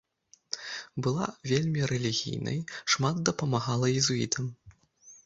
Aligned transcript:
Была 1.07 1.25
вельмі 1.51 1.85
рэлігійнай, 1.91 2.57
шмат 2.95 3.21
дапамагала 3.29 3.87
езуітам. 4.01 4.49